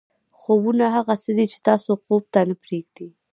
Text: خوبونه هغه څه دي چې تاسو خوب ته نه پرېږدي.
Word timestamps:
خوبونه 0.39 0.85
هغه 0.95 1.13
څه 1.23 1.31
دي 1.37 1.45
چې 1.51 1.57
تاسو 1.69 1.91
خوب 2.03 2.23
ته 2.33 2.39
نه 2.49 2.55
پرېږدي. 2.63 3.07